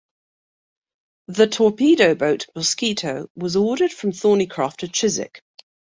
[1.27, 5.43] The torpedo boat "Mosquito" was ordered from Thornycroft of Chiswick.